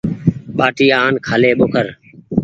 ٻآٽي 0.57 0.87
آن 1.03 1.13
کآلي 1.25 1.51
ٻوکر۔ 1.57 1.85